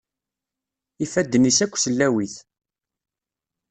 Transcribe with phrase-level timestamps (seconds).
[1.03, 2.35] Ifadden-is akk sellawit.